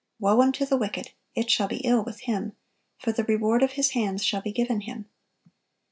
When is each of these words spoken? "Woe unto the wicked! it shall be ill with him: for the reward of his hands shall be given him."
"Woe 0.17 0.41
unto 0.41 0.65
the 0.65 0.77
wicked! 0.77 1.11
it 1.35 1.51
shall 1.51 1.67
be 1.67 1.77
ill 1.81 2.03
with 2.03 2.21
him: 2.21 2.53
for 2.97 3.11
the 3.11 3.23
reward 3.25 3.61
of 3.61 3.73
his 3.73 3.91
hands 3.91 4.25
shall 4.25 4.41
be 4.41 4.51
given 4.51 4.81
him." 4.81 5.05